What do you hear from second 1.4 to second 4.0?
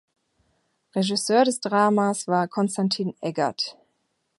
des Dramas war Konstantin Eggert.